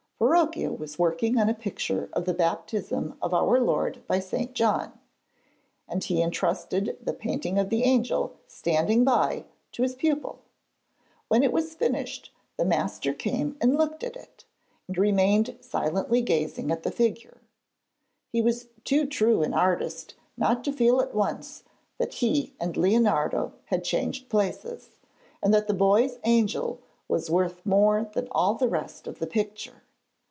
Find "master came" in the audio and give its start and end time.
12.65-13.57